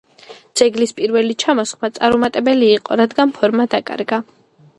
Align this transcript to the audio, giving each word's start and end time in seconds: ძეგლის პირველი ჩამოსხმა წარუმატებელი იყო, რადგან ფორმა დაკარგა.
ძეგლის 0.61 0.93
პირველი 0.99 1.35
ჩამოსხმა 1.43 1.91
წარუმატებელი 1.99 2.71
იყო, 2.79 2.99
რადგან 3.03 3.37
ფორმა 3.37 3.69
დაკარგა. 3.77 4.23